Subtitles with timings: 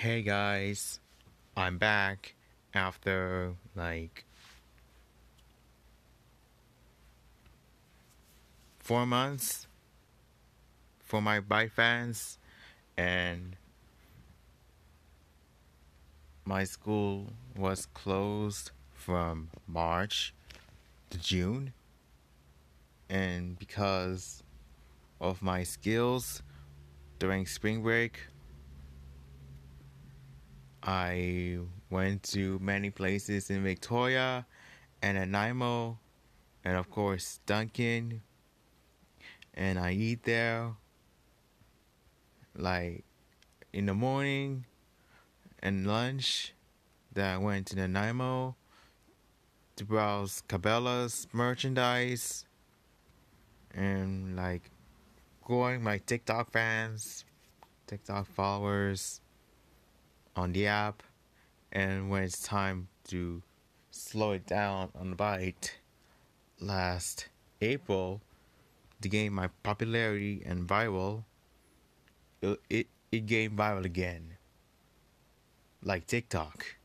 [0.00, 1.00] Hey guys,
[1.56, 2.36] I'm back
[2.72, 4.24] after like
[8.78, 9.66] four months
[11.00, 12.38] for my bike fans
[12.96, 13.56] and
[16.44, 20.32] my school was closed from March
[21.10, 21.72] to June.
[23.10, 24.44] And because
[25.20, 26.44] of my skills
[27.18, 28.28] during spring break
[30.82, 31.58] I
[31.90, 34.46] went to many places in Victoria
[35.02, 35.98] and Nanaimo
[36.64, 38.22] and of course Duncan
[39.54, 40.72] and I eat there
[42.56, 43.04] like
[43.72, 44.64] in the morning
[45.62, 46.54] and lunch
[47.12, 48.54] then I went to Nanaimo
[49.76, 52.44] to browse Cabela's merchandise
[53.74, 54.70] and like
[55.42, 57.24] growing my TikTok fans,
[57.86, 59.20] TikTok followers
[60.38, 61.02] on the app,
[61.72, 63.42] and when it's time to
[63.90, 65.80] slow it down on the bike,
[66.60, 67.28] last
[67.60, 68.20] April,
[69.00, 71.24] to gain my popularity and viral,
[72.40, 74.34] it, it, it gained viral again.
[75.82, 76.76] Like TikTok.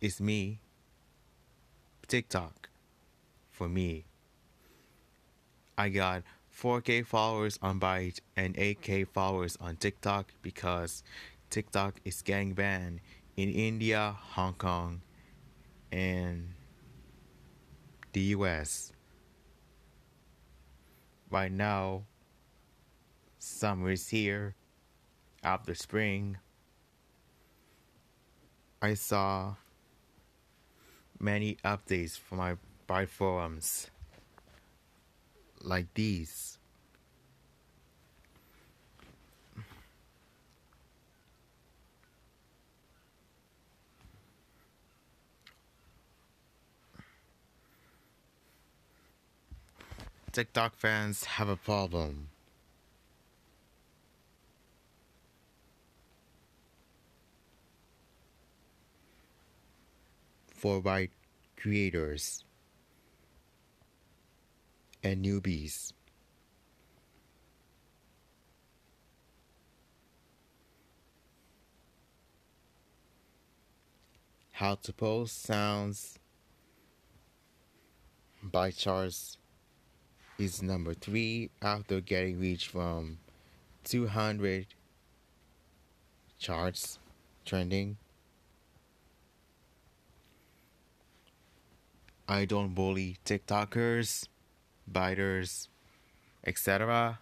[0.00, 0.60] It's me.
[2.06, 2.68] TikTok.
[3.50, 4.04] For me.
[5.78, 6.24] I got
[6.56, 11.02] 4K followers on Byte and 8K followers on TikTok because
[11.54, 12.98] TikTok is gang banned
[13.36, 15.02] in India, Hong Kong,
[15.92, 16.48] and
[18.12, 18.90] the US.
[21.30, 22.06] Right now,
[23.38, 24.56] summer is here.
[25.44, 26.38] After spring,
[28.82, 29.54] I saw
[31.20, 32.56] many updates from my
[32.88, 33.92] Byte forums
[35.60, 36.58] like these.
[50.34, 52.28] TikTok fans have a problem.
[60.48, 61.12] For white
[61.56, 62.44] creators
[65.04, 65.92] and newbies.
[74.50, 76.18] How to post sounds
[78.42, 79.38] by charts
[80.38, 83.18] is number three after getting reached from
[83.84, 84.66] 200
[86.38, 86.98] charts
[87.44, 87.96] trending.
[92.26, 94.28] I don't bully TikTokers,
[94.88, 95.68] biters,
[96.44, 97.18] etc.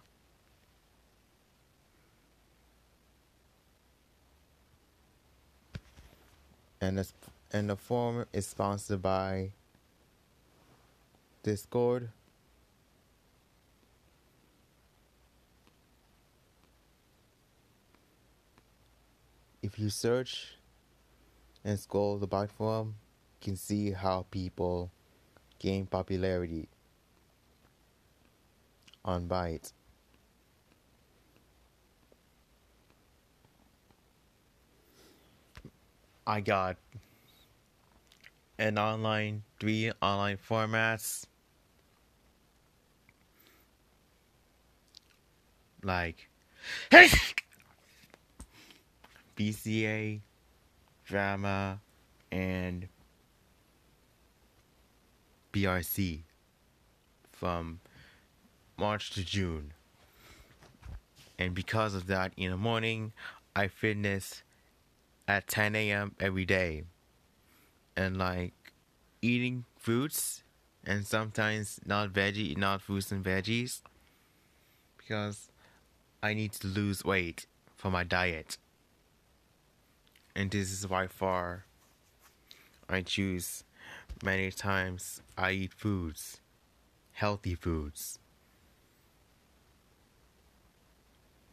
[6.81, 7.07] And the,
[7.51, 9.51] and the forum is sponsored by
[11.43, 12.09] Discord.
[19.73, 20.53] If you search
[21.65, 22.93] and scroll the forum,
[23.41, 24.91] you can see how people
[25.57, 26.69] gain popularity
[29.03, 29.73] on Byte.
[36.27, 36.77] I got
[38.59, 41.25] an online, three online formats
[45.81, 46.29] like
[49.35, 50.21] BCA,
[51.05, 51.79] drama,
[52.31, 52.87] and
[55.51, 56.21] BRC
[57.31, 57.79] from
[58.77, 59.73] March to June.
[61.37, 63.11] And because of that, in the morning,
[63.55, 64.43] I fitness
[65.27, 66.15] at 10 a.m.
[66.19, 66.83] every day.
[67.95, 68.53] And like
[69.21, 70.43] eating fruits
[70.85, 73.81] and sometimes not veggie, not fruits and veggies
[74.97, 75.49] because
[76.21, 77.45] I need to lose weight
[77.75, 78.57] for my diet.
[80.35, 81.65] And this is by far
[82.89, 83.63] I choose
[84.23, 86.41] many times I eat foods,
[87.11, 88.19] healthy foods.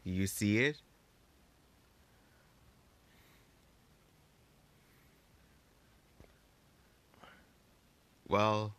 [0.02, 0.76] You see it?
[8.26, 8.74] Well,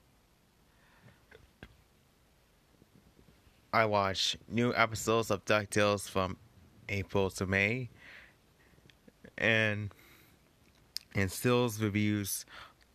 [3.73, 6.37] I watch new episodes of DuckTales from
[6.89, 7.89] April to May,
[9.41, 9.93] and
[11.13, 12.45] and Stills reviews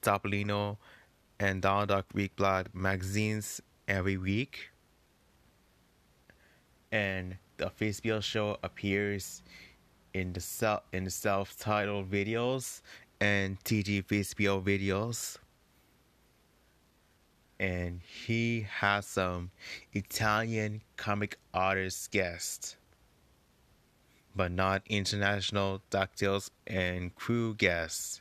[0.00, 0.78] Topolino
[1.38, 4.70] and Donald Duck week Weekblad magazines every week,
[6.90, 9.42] and the Face Show appears
[10.14, 12.80] in the self in the self-titled videos
[13.20, 15.36] and TG Fispio videos.
[17.58, 19.50] And he has some
[19.94, 22.76] Italian comic artist guests,
[24.36, 28.20] but not international DuckTales and crew guests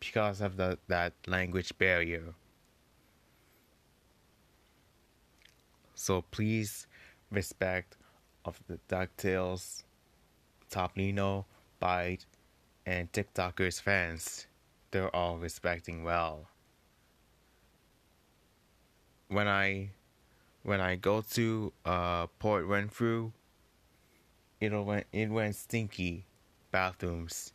[0.00, 2.34] because of the, that language barrier.
[5.94, 6.86] So please
[7.30, 7.96] respect
[8.46, 9.82] of the DuckTales,
[10.70, 11.44] Topolino,
[11.82, 12.24] Byte,
[12.86, 14.46] and TikTokers fans.
[14.90, 16.48] They're all respecting well.
[19.28, 19.90] When I
[20.62, 23.32] when I go to uh, Port Renfrew,
[24.60, 26.24] it'll went it went stinky
[26.70, 27.52] bathrooms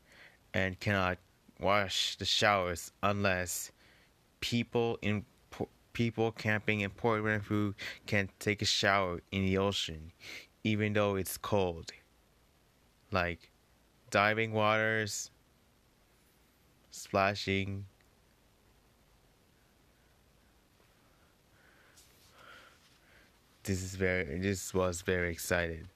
[0.54, 1.18] and cannot
[1.60, 3.72] wash the showers unless
[4.40, 5.26] people in
[5.94, 7.74] people camping in Port Renfrew
[8.06, 10.12] can take a shower in the ocean,
[10.64, 11.92] even though it's cold.
[13.12, 13.52] Like
[14.10, 15.32] diving waters,
[16.92, 17.86] splashing.
[23.64, 24.40] This is very.
[24.40, 25.88] This was very excited.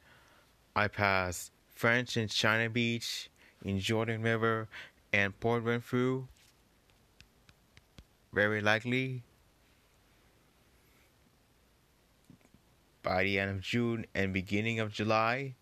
[0.76, 3.30] I passed French and China Beach
[3.64, 4.68] in Jordan River
[5.14, 6.26] and Port Renfrew.
[8.34, 9.24] Very likely
[13.02, 15.56] by the end of June and beginning of July.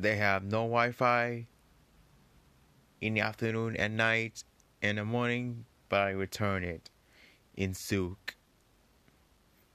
[0.00, 1.46] They have no Wi Fi
[3.02, 4.44] in the afternoon and night
[4.80, 6.88] and the morning, but I return it
[7.54, 8.34] in Sooke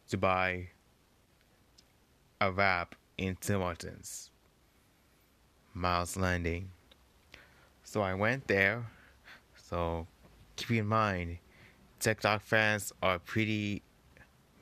[0.10, 0.69] to buy
[2.40, 4.30] a wrap in Tim Hortons.
[5.74, 6.69] Miles Landing.
[7.84, 8.86] So I went there.
[9.56, 10.08] So
[10.56, 11.38] keep in mind,
[12.00, 13.84] TikTok fans are pretty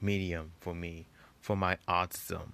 [0.02, 1.08] medium for me
[1.40, 2.54] for my autism.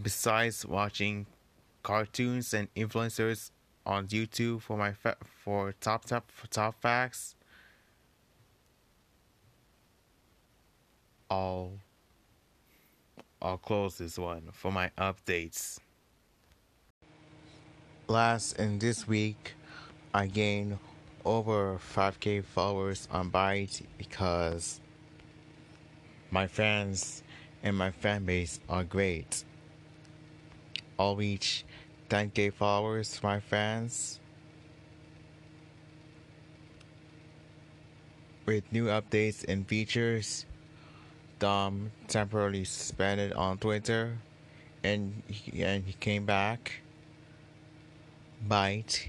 [0.00, 1.26] Besides watching
[1.82, 3.50] cartoons and influencers
[3.86, 7.34] on YouTube for my fa- for top top for top facts,
[11.30, 11.72] I'll
[13.42, 15.78] I'll close this one for my updates.
[18.06, 19.54] Last in this week,
[20.12, 20.78] I gained
[21.24, 24.80] over 5k followers on Byte because
[26.30, 27.22] my fans
[27.62, 29.44] and my fan base are great.
[30.98, 31.64] I'll reach
[32.10, 34.20] 10k followers for my fans.
[38.44, 40.44] With new updates and features,
[41.40, 44.18] Dom temporarily suspended on Twitter
[44.84, 46.82] and he, and he came back.
[48.48, 49.08] Byte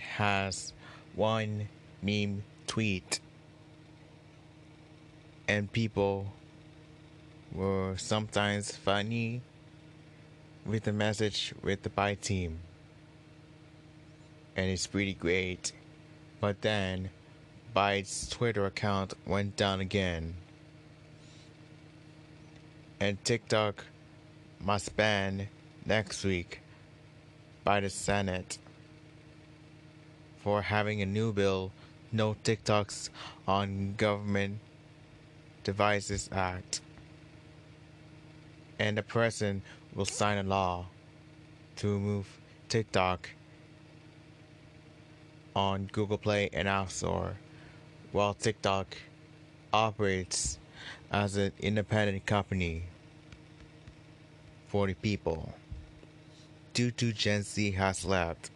[0.00, 0.72] has
[1.14, 1.68] one
[2.02, 3.20] meme tweet
[5.46, 6.32] and people
[7.52, 9.42] were sometimes funny
[10.64, 12.60] with the message with the Byte team.
[14.56, 15.72] And it's pretty great.
[16.40, 17.10] But then
[17.72, 20.34] Byte's Twitter account went down again.
[22.98, 23.84] And TikTok
[24.60, 25.48] must ban
[25.86, 26.60] next week
[27.64, 28.58] by the Senate
[30.42, 31.70] for having a new bill,
[32.12, 33.10] No TikToks
[33.46, 34.58] on Government
[35.64, 36.80] Devices Act.
[38.78, 39.62] And the president
[39.94, 40.86] will sign a law
[41.76, 42.26] to remove
[42.68, 43.30] TikTok
[45.54, 47.36] on Google Play and App Store,
[48.12, 48.96] while TikTok
[49.72, 50.58] operates
[51.10, 52.84] as an independent company
[54.68, 55.54] for the people
[56.74, 58.50] due to Gen Z has left.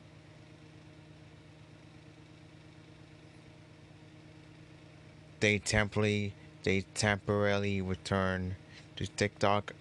[5.40, 6.32] They temporarily
[6.62, 8.56] they temporarily return
[8.96, 9.74] to TikTok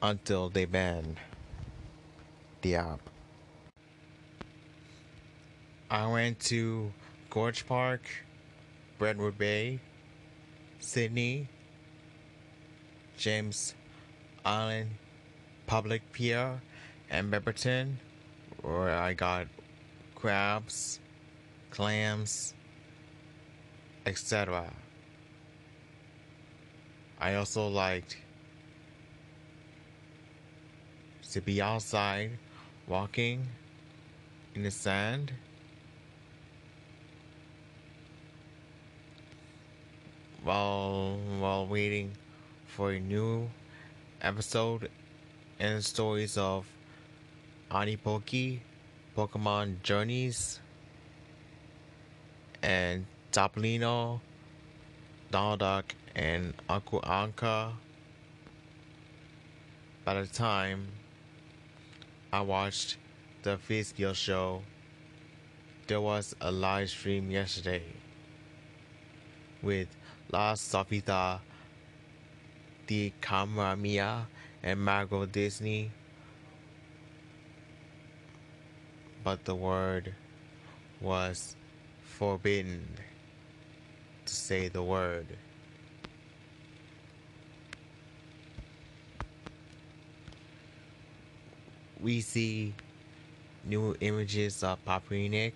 [0.00, 1.16] until they ban
[2.62, 3.00] the app.
[5.90, 6.92] I went to
[7.30, 8.02] Gorge Park,
[8.98, 9.78] Brentwood Bay,
[10.80, 11.48] Sydney,
[13.16, 13.74] James
[14.44, 14.90] Island
[15.66, 16.60] Public Pier,
[17.08, 17.94] and Beaverton,
[18.62, 19.46] where I got
[20.14, 20.98] crabs,
[21.70, 22.54] clams,
[24.04, 24.72] etc.
[27.20, 28.16] I also liked
[31.32, 32.32] to be outside
[32.88, 33.46] walking
[34.54, 35.32] in the sand.
[40.48, 42.12] While while waiting
[42.64, 43.50] for a new
[44.22, 44.88] episode
[45.60, 46.64] and stories of
[47.70, 48.60] Anipoki,
[49.14, 50.58] Pokemon Journeys,
[52.62, 54.22] and Topolino,
[55.30, 57.74] Donald Duck, and Uncle Anka.
[60.06, 60.88] By the time
[62.32, 62.96] I watched
[63.42, 64.62] the Fitzgill show,
[65.88, 67.82] there was a live stream yesterday
[69.62, 69.88] with
[70.30, 71.40] La Sofita,
[72.86, 74.26] the Camera Mia,
[74.62, 75.90] and Margot Disney.
[79.24, 80.14] But the word
[81.00, 81.56] was
[82.02, 82.86] forbidden
[84.26, 85.26] to say the word.
[92.00, 92.74] We see
[93.64, 95.54] new images of Paperinik,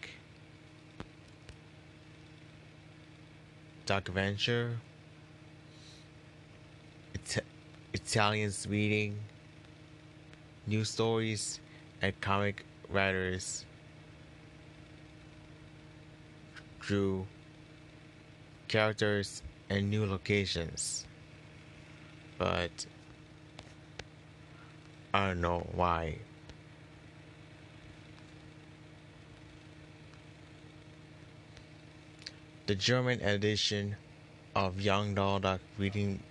[3.87, 4.79] Dark Venture,
[7.15, 7.45] It-
[7.93, 9.19] Italians reading
[10.67, 11.61] new stories,
[12.01, 13.65] and comic writers
[16.81, 17.27] drew
[18.69, 21.05] characters and new locations.
[22.39, 22.87] But
[25.13, 26.19] I don't know why.
[32.73, 33.97] The German edition
[34.57, 36.23] of Young Dog reading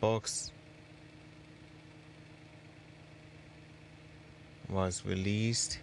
[0.00, 0.50] books
[4.68, 5.78] was released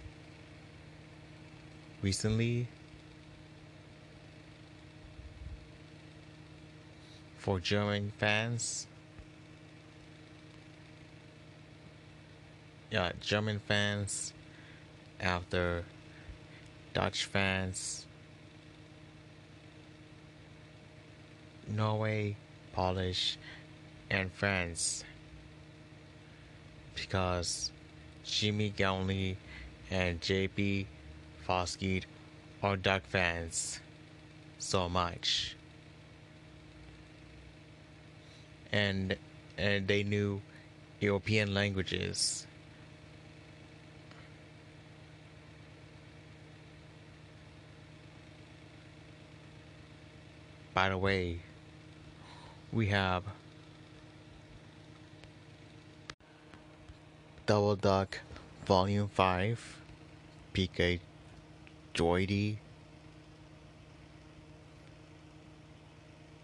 [2.02, 2.68] recently
[7.38, 8.86] for German fans.
[12.92, 14.34] Yeah, German fans
[15.22, 15.86] after
[16.94, 18.06] Dutch fans,
[21.70, 22.36] Norway,
[22.74, 23.38] Polish,
[24.10, 25.04] and France.
[26.96, 27.72] Because
[28.24, 29.38] Jimmy Gownley
[29.90, 30.86] and JP
[31.48, 32.04] Foskey
[32.62, 33.80] are Duck fans
[34.60, 35.56] so much.
[38.72, 39.16] And,
[39.58, 40.42] and they knew
[41.00, 42.46] European languages.
[50.74, 51.40] By the way,
[52.72, 53.24] we have
[57.46, 58.20] Double Duck
[58.66, 59.78] Volume 5,
[60.54, 61.00] PK
[61.96, 62.58] Joydy,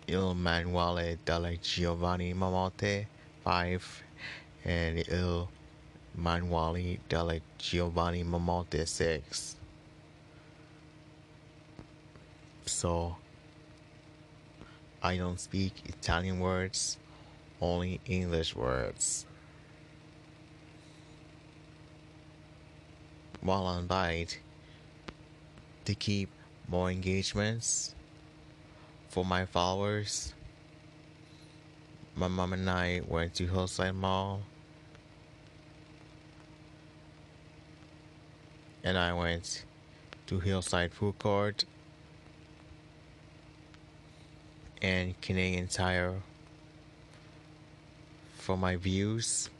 [0.06, 3.06] Il Manuale della Giovani Marmotte
[3.42, 3.80] 5
[4.64, 5.46] and Il
[6.12, 9.58] Manuale della Giovani Marmotte 6
[12.70, 13.18] so
[15.02, 16.98] I don't speak Italian words,
[17.60, 19.24] only English words.
[23.40, 24.36] While on Byte,
[25.86, 26.28] to keep
[26.68, 27.94] more engagements
[29.08, 30.34] for my followers,
[32.14, 34.42] my mom and I went to Hillside Mall
[38.84, 39.64] and I went
[40.26, 41.64] to Hillside Food Court
[44.82, 46.14] and Canadian Tire
[48.36, 49.50] for my views.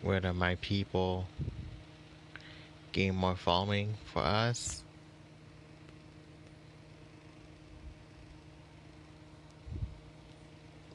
[0.00, 1.26] Where Whether my people
[2.92, 4.82] gain more following for us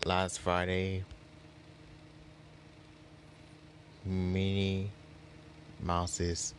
[0.06, 1.06] last Friday,
[4.06, 4.90] Minnie
[5.82, 6.54] Mouse's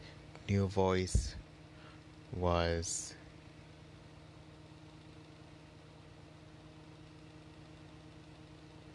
[0.49, 1.35] new voice
[2.35, 3.15] was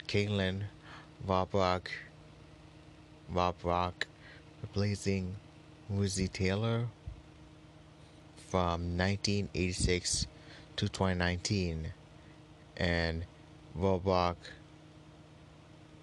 [0.07, 0.63] Kaitlyn
[1.27, 1.87] Robrock,
[3.29, 4.07] Rob Rock,
[4.63, 5.35] replacing
[5.93, 6.87] Russi Taylor
[8.47, 10.25] from 1986
[10.77, 11.93] to 2019,
[12.77, 13.25] and
[13.77, 14.35] Robrock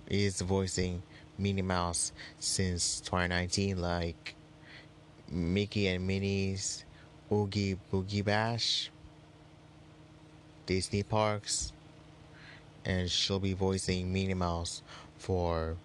[0.08, 1.02] is voicing
[1.38, 4.34] Minnie Mouse since 2019, like
[5.30, 6.84] Mickey and Minnie's
[7.30, 8.90] Oogie Boogie Bash,
[10.66, 11.72] Disney Parks,
[12.84, 14.82] and she'll be voicing Minnie Mouse
[15.18, 15.76] for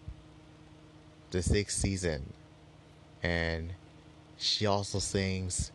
[1.31, 2.33] the sixth season.
[3.23, 3.73] And
[4.38, 5.71] she also sings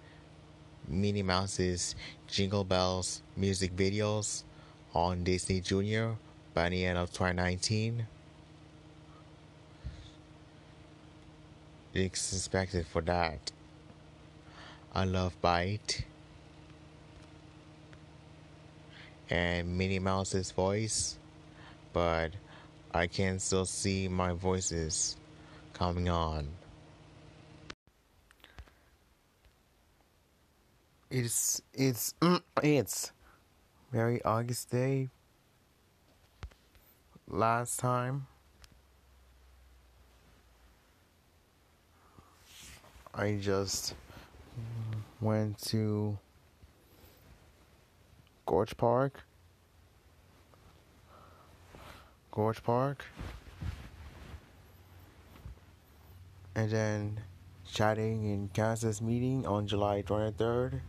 [0.88, 1.94] Minnie Mouse's
[2.26, 4.44] Jingle Bells music videos
[4.96, 6.16] on Disney Junior
[6.54, 8.06] by the end of 2019.
[11.92, 13.52] It's expected for that.
[14.94, 16.02] I love Byte
[19.28, 21.18] and Minnie Mouse's voice,
[21.92, 22.30] but
[22.94, 25.18] I can still see my voices
[25.74, 26.48] coming on.
[31.10, 33.12] It's it's mm, it's
[33.96, 35.08] very August day.
[37.26, 38.26] Last time
[43.14, 43.94] I just
[45.18, 46.18] went to
[48.44, 49.24] Gorge Park.
[52.32, 53.02] Gorge Park.
[56.54, 57.20] And then
[57.66, 60.80] chatting in Kansas meeting on July 23rd.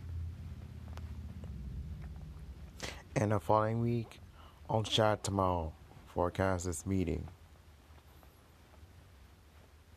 [3.20, 4.20] And the following week,
[4.70, 5.72] I'll chat tomorrow
[6.06, 7.26] for Kansas meeting.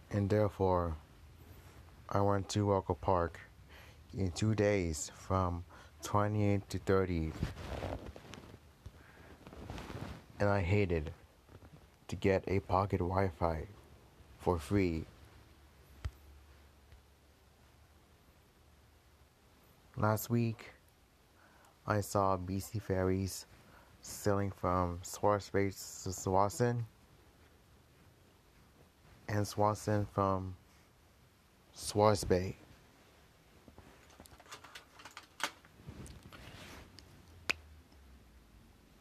[0.10, 0.96] And therefore,
[2.10, 3.40] I went to Walker Park
[4.18, 5.64] in two days from
[6.02, 7.32] 28 to 30.
[10.40, 11.12] And I hated
[12.08, 13.68] to get a pocket Wi Fi
[14.40, 15.06] for free.
[19.96, 20.72] Last week,
[21.86, 23.46] I saw BC ferries
[24.02, 26.84] sailing from Swartz Bay to Tsawwassen
[29.28, 30.56] and Tsawwassen from
[31.74, 32.56] Swartz Bay.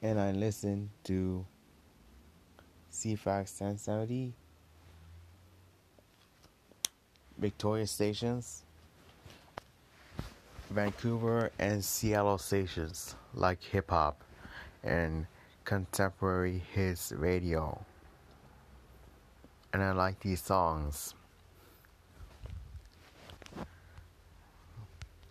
[0.02, 1.44] And I listened to
[2.90, 4.32] CFAX 1070,
[7.37, 8.64] Victoria stations,
[10.70, 14.22] Vancouver and Seattle stations like hip hop
[14.85, 15.26] and
[15.64, 17.85] contemporary hits radio.
[19.72, 21.14] And I like these songs.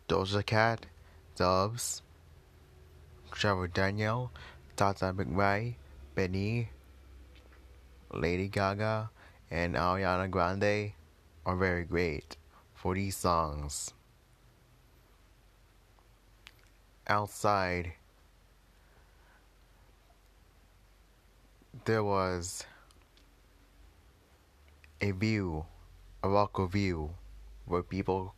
[0.10, 0.86] Doja Cat,
[1.36, 2.02] Dubs,
[3.32, 4.32] Trevor Daniel,
[4.76, 5.76] Tate McRae,
[6.16, 6.70] Benny,
[8.14, 9.10] Lady Gaga,
[9.52, 10.94] and Ariana Grande
[11.46, 12.36] are very great
[12.74, 13.94] for these songs.
[17.10, 17.94] Outside,
[21.86, 22.64] there was
[25.02, 25.66] a view,
[26.22, 27.16] a local view,
[27.66, 28.36] where people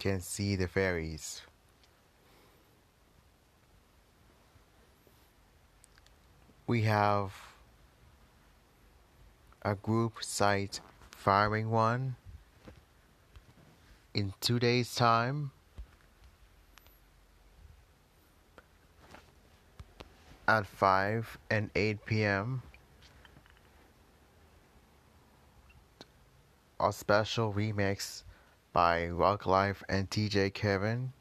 [0.00, 1.42] can see the fairies.
[6.66, 7.32] We have
[9.62, 10.80] a group site
[11.12, 12.16] firing one
[14.14, 15.52] in two days' time.
[20.48, 22.62] At 5 and 8 p.m.
[26.80, 28.22] A special remix
[28.72, 31.12] by Rock Life and TJ Kevin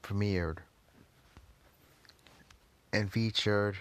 [0.00, 0.58] premiered
[2.92, 3.78] and featured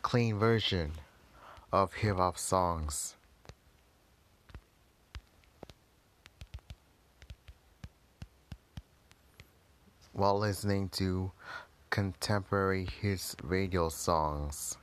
[0.00, 0.92] clean version
[1.70, 3.14] of hip hop songs.
[10.14, 11.32] While listening to
[12.00, 14.78] contemporary hits radio songs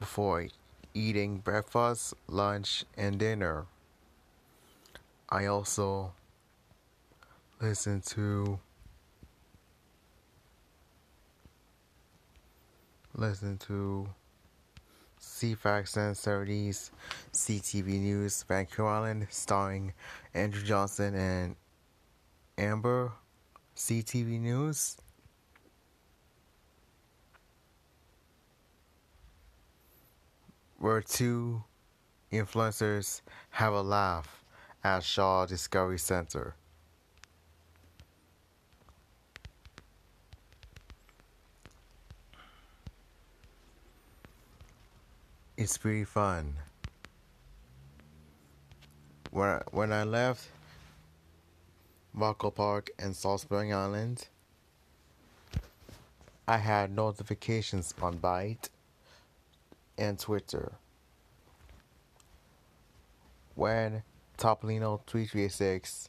[0.00, 0.48] before
[0.92, 3.66] eating breakfast, lunch, and dinner.
[5.28, 6.14] I also
[7.60, 8.58] listen to
[13.14, 14.08] listen to
[15.20, 16.90] CFAX 1030's
[17.32, 19.92] CTV News Vancouver Island starring
[20.34, 21.54] Andrew Johnson and
[22.58, 23.12] Amber
[23.76, 24.96] CTV News
[30.84, 31.64] where two
[32.30, 34.44] influencers have a laugh
[34.84, 36.54] at Shaw Discovery Center.
[45.56, 46.52] It's pretty fun.
[49.30, 50.48] When I, when I left
[52.14, 54.28] Buckle Park and Salt Spring Island,
[56.46, 58.68] I had notifications on Byte
[59.98, 60.74] and Twitter.
[63.56, 64.04] When
[64.38, 66.08] Topolino 336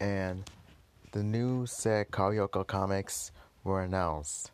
[0.00, 0.50] and
[1.12, 3.30] the new set Karaoke Comics
[3.64, 4.50] were announced.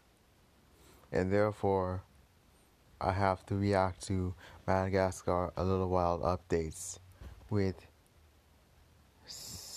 [1.12, 2.02] And therefore,
[3.00, 4.34] I have to react to
[4.66, 6.98] Madagascar a little wild updates
[7.50, 7.76] with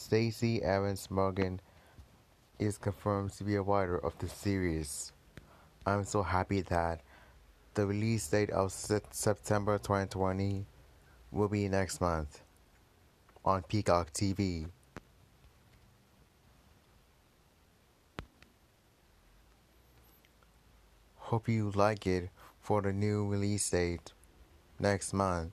[0.07, 1.59] Stacey Evans Morgan
[2.59, 5.11] is confirmed to be a writer of the series.
[5.85, 7.01] I'm so happy that
[7.73, 10.65] the release date of September 2020
[11.33, 12.41] will be next month
[13.43, 14.69] on Peacock TV.
[21.17, 22.29] Hope you like it
[22.61, 24.13] for the new release date
[24.79, 25.51] next month.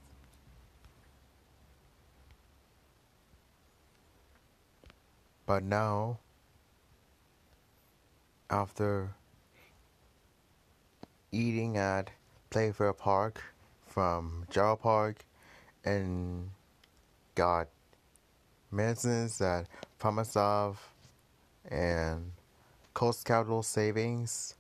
[5.47, 6.21] But now,
[8.49, 9.15] after
[11.33, 12.11] eating at
[12.51, 13.43] Playfair Park
[13.87, 15.25] from Jarrow Park
[15.85, 16.51] and
[17.35, 17.69] got
[18.71, 19.67] medicines at
[20.01, 20.77] Promisov
[21.69, 22.33] and
[22.95, 24.55] Coast Capital Savings.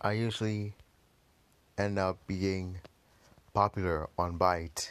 [0.00, 0.74] I usually
[1.76, 2.78] end up being
[3.52, 4.90] popular on Byte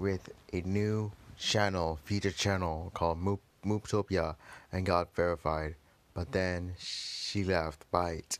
[0.00, 4.34] with a new channel, feature channel called Moop, Mooptopia
[4.72, 5.76] and got verified.
[6.14, 8.38] But then she left Byte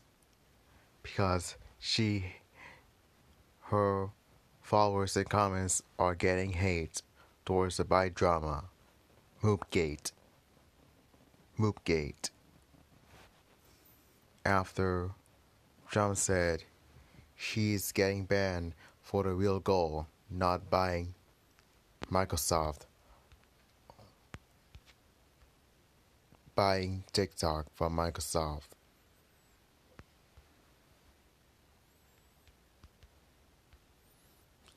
[1.03, 2.25] because she,
[3.65, 4.09] her
[4.61, 7.03] followers and comments are getting hate
[7.45, 8.65] towards the Byte drama.
[9.43, 10.11] Moopgate.
[11.59, 12.31] Moopgate.
[14.43, 15.11] After
[15.89, 16.63] Trump said
[17.35, 21.13] she's getting banned for the real goal, not buying
[22.11, 22.81] Microsoft,
[26.55, 28.69] buying TikTok from Microsoft.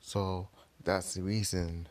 [0.00, 0.48] So
[0.82, 1.88] that's the reason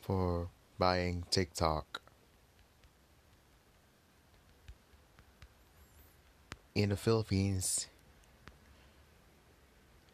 [0.00, 2.02] for buying TikTok.
[6.76, 7.86] in the Philippines,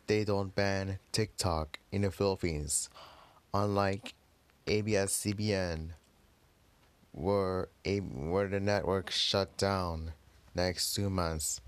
[0.07, 2.89] they don't ban TikTok in the Philippines,
[3.55, 4.15] unlike
[4.67, 5.91] ABS-CBN,
[7.13, 10.13] where a, where the network shut down
[10.55, 11.61] next two months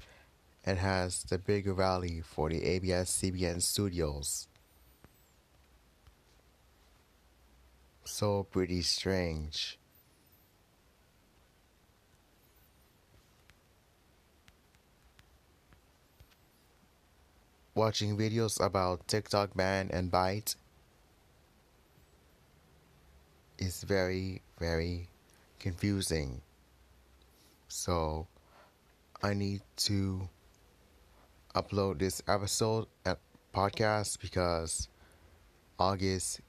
[0.65, 4.49] and has the bigger rally for the ABS-CBN studios.
[8.05, 9.79] So pretty strange.
[17.75, 20.55] watching videos about TikTok ban and Byte
[23.65, 25.09] is very, very
[25.59, 26.43] confusing.
[27.69, 28.27] So
[29.23, 30.29] I need to
[31.55, 33.19] upload this episode at
[33.55, 34.89] podcast because
[35.79, 36.41] August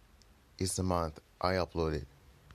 [0.60, 2.06] is the month I uploaded.